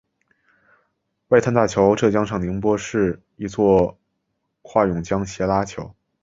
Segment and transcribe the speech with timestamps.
[1.27, 3.99] 外滩大桥是浙江省宁波市一座
[4.63, 5.93] 跨甬江斜拉桥。